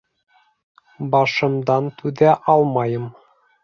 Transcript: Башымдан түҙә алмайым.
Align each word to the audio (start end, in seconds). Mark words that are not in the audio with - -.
Башымдан 1.17 1.93
түҙә 2.03 2.37
алмайым. 2.59 3.11